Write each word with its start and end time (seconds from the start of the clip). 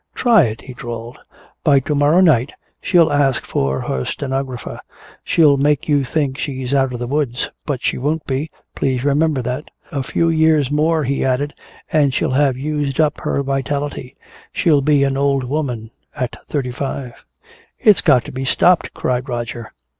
"Try 0.15 0.45
it," 0.45 0.61
he 0.61 0.73
drawled. 0.73 1.19
"By 1.63 1.79
to 1.81 1.93
morrow 1.93 2.21
night 2.21 2.53
she'll 2.81 3.11
ask 3.11 3.45
for 3.45 3.81
her 3.81 4.03
stenographer. 4.03 4.79
She'll 5.23 5.57
make 5.57 5.87
you 5.87 6.03
think 6.03 6.39
she 6.39 6.63
is 6.63 6.73
out 6.73 6.91
of 6.91 6.97
the 6.97 7.05
woods. 7.05 7.51
But 7.67 7.83
she 7.83 7.99
won't 7.99 8.25
be, 8.25 8.49
please 8.73 9.03
remember 9.03 9.43
that. 9.43 9.69
A 9.91 10.01
few 10.01 10.27
years 10.29 10.71
more," 10.71 11.03
he 11.03 11.23
added, 11.23 11.53
"and 11.91 12.15
she'll 12.15 12.31
have 12.31 12.57
used 12.57 12.99
up 12.99 13.19
her 13.21 13.43
vitality. 13.43 14.15
She'll 14.51 14.81
be 14.81 15.03
an 15.03 15.17
old 15.17 15.43
woman 15.43 15.91
at 16.15 16.35
thirty 16.49 16.71
five." 16.71 17.23
"It's 17.77 18.01
got 18.01 18.25
to 18.25 18.31
be 18.31 18.43
stopped!" 18.43 18.95
cried 18.95 19.29
Roger. 19.29 19.71